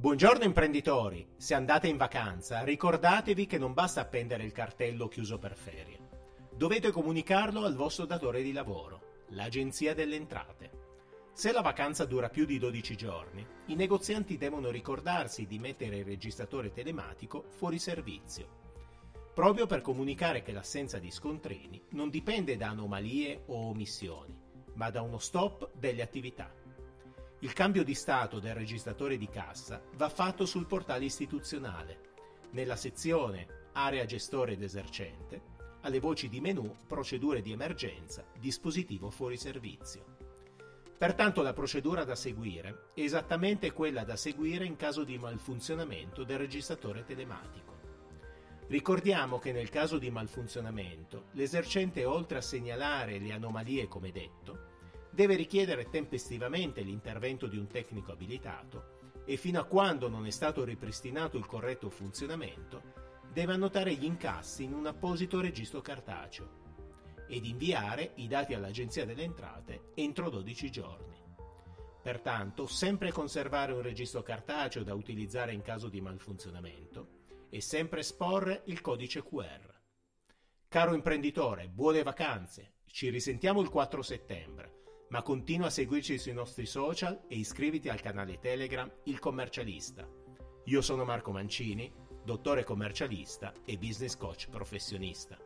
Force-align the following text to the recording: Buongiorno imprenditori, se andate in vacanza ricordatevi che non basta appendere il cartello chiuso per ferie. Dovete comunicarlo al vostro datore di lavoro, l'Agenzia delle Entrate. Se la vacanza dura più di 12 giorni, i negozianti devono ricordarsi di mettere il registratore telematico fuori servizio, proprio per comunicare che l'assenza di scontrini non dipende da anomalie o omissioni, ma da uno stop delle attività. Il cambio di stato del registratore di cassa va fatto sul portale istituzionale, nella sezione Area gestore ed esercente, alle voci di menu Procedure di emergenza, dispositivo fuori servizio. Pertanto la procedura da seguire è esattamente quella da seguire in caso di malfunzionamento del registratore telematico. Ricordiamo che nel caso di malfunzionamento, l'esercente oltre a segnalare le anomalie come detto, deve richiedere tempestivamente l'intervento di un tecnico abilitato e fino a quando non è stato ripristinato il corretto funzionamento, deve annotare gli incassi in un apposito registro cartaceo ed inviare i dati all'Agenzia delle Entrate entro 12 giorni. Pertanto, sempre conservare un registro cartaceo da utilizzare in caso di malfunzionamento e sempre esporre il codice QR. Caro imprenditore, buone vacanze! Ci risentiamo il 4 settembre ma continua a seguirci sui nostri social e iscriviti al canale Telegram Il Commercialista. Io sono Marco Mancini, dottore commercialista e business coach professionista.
Buongiorno 0.00 0.44
imprenditori, 0.44 1.28
se 1.36 1.52
andate 1.52 1.86
in 1.86 1.98
vacanza 1.98 2.64
ricordatevi 2.64 3.44
che 3.44 3.58
non 3.58 3.74
basta 3.74 4.00
appendere 4.00 4.44
il 4.44 4.50
cartello 4.50 5.08
chiuso 5.08 5.38
per 5.38 5.54
ferie. 5.54 5.98
Dovete 6.56 6.90
comunicarlo 6.90 7.64
al 7.66 7.76
vostro 7.76 8.06
datore 8.06 8.42
di 8.42 8.52
lavoro, 8.52 9.24
l'Agenzia 9.32 9.92
delle 9.92 10.16
Entrate. 10.16 10.70
Se 11.34 11.52
la 11.52 11.60
vacanza 11.60 12.06
dura 12.06 12.30
più 12.30 12.46
di 12.46 12.58
12 12.58 12.96
giorni, 12.96 13.46
i 13.66 13.74
negozianti 13.74 14.38
devono 14.38 14.70
ricordarsi 14.70 15.46
di 15.46 15.58
mettere 15.58 15.98
il 15.98 16.06
registratore 16.06 16.72
telematico 16.72 17.44
fuori 17.50 17.78
servizio, 17.78 18.48
proprio 19.34 19.66
per 19.66 19.82
comunicare 19.82 20.40
che 20.40 20.52
l'assenza 20.52 20.98
di 20.98 21.10
scontrini 21.10 21.78
non 21.90 22.08
dipende 22.08 22.56
da 22.56 22.70
anomalie 22.70 23.42
o 23.48 23.68
omissioni, 23.68 24.34
ma 24.76 24.88
da 24.88 25.02
uno 25.02 25.18
stop 25.18 25.72
delle 25.74 26.00
attività. 26.00 26.50
Il 27.42 27.54
cambio 27.54 27.82
di 27.84 27.94
stato 27.94 28.38
del 28.38 28.54
registratore 28.54 29.16
di 29.16 29.26
cassa 29.26 29.80
va 29.94 30.10
fatto 30.10 30.44
sul 30.44 30.66
portale 30.66 31.06
istituzionale, 31.06 32.08
nella 32.50 32.76
sezione 32.76 33.68
Area 33.72 34.04
gestore 34.04 34.52
ed 34.52 34.62
esercente, 34.62 35.40
alle 35.80 36.00
voci 36.00 36.28
di 36.28 36.38
menu 36.38 36.70
Procedure 36.86 37.40
di 37.40 37.52
emergenza, 37.52 38.26
dispositivo 38.38 39.08
fuori 39.08 39.38
servizio. 39.38 40.04
Pertanto 40.98 41.40
la 41.40 41.54
procedura 41.54 42.04
da 42.04 42.14
seguire 42.14 42.90
è 42.92 43.00
esattamente 43.00 43.72
quella 43.72 44.04
da 44.04 44.16
seguire 44.16 44.66
in 44.66 44.76
caso 44.76 45.02
di 45.02 45.16
malfunzionamento 45.16 46.24
del 46.24 46.36
registratore 46.36 47.04
telematico. 47.04 47.78
Ricordiamo 48.66 49.38
che 49.38 49.52
nel 49.52 49.70
caso 49.70 49.96
di 49.96 50.10
malfunzionamento, 50.10 51.28
l'esercente 51.32 52.04
oltre 52.04 52.36
a 52.36 52.42
segnalare 52.42 53.18
le 53.18 53.32
anomalie 53.32 53.88
come 53.88 54.12
detto, 54.12 54.69
deve 55.10 55.34
richiedere 55.34 55.88
tempestivamente 55.88 56.82
l'intervento 56.82 57.46
di 57.46 57.58
un 57.58 57.66
tecnico 57.66 58.12
abilitato 58.12 58.98
e 59.24 59.36
fino 59.36 59.60
a 59.60 59.64
quando 59.64 60.08
non 60.08 60.26
è 60.26 60.30
stato 60.30 60.64
ripristinato 60.64 61.36
il 61.36 61.46
corretto 61.46 61.90
funzionamento, 61.90 62.82
deve 63.32 63.52
annotare 63.52 63.94
gli 63.94 64.04
incassi 64.04 64.64
in 64.64 64.72
un 64.72 64.86
apposito 64.86 65.40
registro 65.40 65.80
cartaceo 65.80 66.58
ed 67.28 67.44
inviare 67.44 68.12
i 68.16 68.26
dati 68.26 68.54
all'Agenzia 68.54 69.04
delle 69.04 69.22
Entrate 69.22 69.92
entro 69.94 70.30
12 70.30 70.70
giorni. 70.70 71.18
Pertanto, 72.02 72.66
sempre 72.66 73.12
conservare 73.12 73.72
un 73.72 73.82
registro 73.82 74.22
cartaceo 74.22 74.82
da 74.82 74.94
utilizzare 74.94 75.52
in 75.52 75.62
caso 75.62 75.88
di 75.88 76.00
malfunzionamento 76.00 77.18
e 77.50 77.60
sempre 77.60 78.00
esporre 78.00 78.62
il 78.66 78.80
codice 78.80 79.22
QR. 79.22 79.78
Caro 80.66 80.94
imprenditore, 80.94 81.68
buone 81.68 82.02
vacanze! 82.02 82.78
Ci 82.86 83.10
risentiamo 83.10 83.60
il 83.60 83.68
4 83.68 84.02
settembre 84.02 84.59
ma 85.10 85.22
continua 85.22 85.66
a 85.66 85.70
seguirci 85.70 86.18
sui 86.18 86.32
nostri 86.32 86.66
social 86.66 87.24
e 87.26 87.36
iscriviti 87.36 87.88
al 87.88 88.00
canale 88.00 88.38
Telegram 88.38 88.90
Il 89.04 89.18
Commercialista. 89.18 90.08
Io 90.64 90.80
sono 90.82 91.04
Marco 91.04 91.32
Mancini, 91.32 91.92
dottore 92.24 92.64
commercialista 92.64 93.52
e 93.64 93.76
business 93.76 94.16
coach 94.16 94.48
professionista. 94.48 95.36